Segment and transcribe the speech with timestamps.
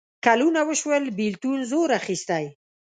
[0.25, 2.45] کلونه وشول بېلتون زور اخیستی.